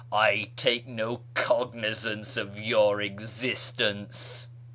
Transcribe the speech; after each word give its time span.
I 0.11 0.49
take 0.55 0.87
no 0.87 1.21
cognisance 1.35 2.35
of 2.35 2.57
your 2.57 2.99
existence." 3.03 4.47